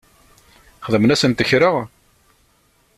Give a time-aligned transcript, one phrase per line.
[0.85, 1.71] Xedmen-asent kra?